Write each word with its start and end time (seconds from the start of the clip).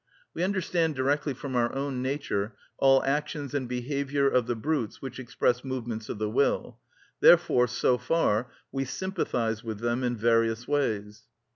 We 0.33 0.41
understand 0.41 0.95
directly 0.95 1.35
from 1.35 1.55
our 1.55 1.71
own 1.75 2.01
nature 2.01 2.55
all 2.79 3.03
actions 3.05 3.53
and 3.53 3.69
behaviour 3.69 4.27
of 4.27 4.47
the 4.47 4.55
brutes 4.55 4.99
which 4.99 5.19
express 5.19 5.63
movements 5.63 6.09
of 6.09 6.17
the 6.17 6.27
will; 6.27 6.79
therefore, 7.19 7.67
so 7.67 7.99
far, 7.99 8.49
we 8.71 8.83
sympathise 8.83 9.63
with 9.63 9.77
them 9.77 10.03
in 10.03 10.17
various 10.17 10.67
ways. 10.67 11.25